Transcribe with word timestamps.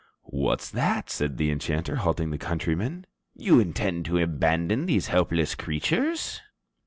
"What's 0.23 0.71
that?" 0.71 1.11
said 1.11 1.37
the 1.37 1.51
enchanter, 1.51 1.97
halting 1.97 2.31
the 2.31 2.39
countryman. 2.39 3.05
"You 3.35 3.59
intend 3.59 4.05
to 4.05 4.17
abandon 4.17 4.87
these 4.87 5.09
helpless 5.09 5.53
creatures?" 5.53 6.41